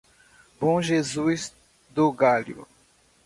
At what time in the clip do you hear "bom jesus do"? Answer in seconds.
0.59-2.11